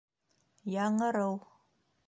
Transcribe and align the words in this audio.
ЯҢЫРЫУ 0.75 1.33